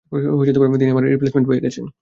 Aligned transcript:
তিনি 0.79 0.91
আমার 0.91 1.05
রিপ্লেইসমেন্ট 1.05 1.47
পেয়ে 1.49 1.63
গেছেন। 1.65 1.85